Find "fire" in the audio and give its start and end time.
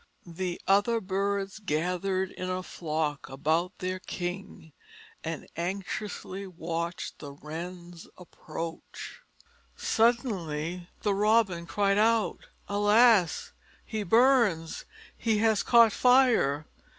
15.93-16.65